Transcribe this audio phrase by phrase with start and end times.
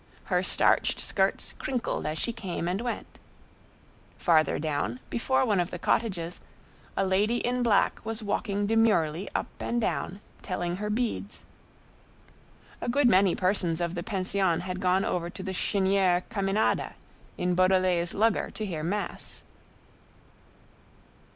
[0.23, 3.19] Her starched skirts crinkled as she came and went.
[4.17, 6.41] Farther down, before one of the cottages,
[6.97, 11.43] a lady in black was walking demurely up and down, telling her beads.
[12.81, 16.93] A good many persons of the pension had gone over to the Chênière Caminada
[17.37, 19.43] in Beaudelet's lugger to hear mass.